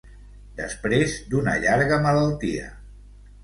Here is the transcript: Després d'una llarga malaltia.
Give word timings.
Després 0.61 1.13
d'una 1.35 1.55
llarga 1.67 2.03
malaltia. 2.09 2.75